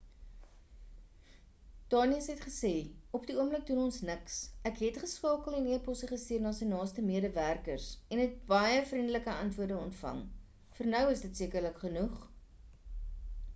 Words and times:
danius 1.93 2.29
het 2.31 2.39
gesê 2.45 2.71
op 3.17 3.25
die 3.31 3.35
oomblik 3.43 3.65
doen 3.67 3.81
ons 3.81 3.99
niks 4.09 4.39
ek 4.69 4.79
het 4.85 4.95
geskakel 5.03 5.57
en 5.57 5.69
eposse 5.75 6.09
gestuur 6.13 6.41
na 6.45 6.53
sy 6.61 6.69
naaste 6.71 7.03
medewerkers 7.11 7.87
en 8.17 8.21
het 8.23 8.35
baie 8.53 8.79
vriendelike 8.93 9.37
antwoorde 9.45 9.81
ontvang 9.89 10.23
vir 10.79 10.89
nou 10.95 11.03
is 11.17 11.21
dit 11.27 11.43
sekerlik 11.43 11.79
genoeg 11.85 12.17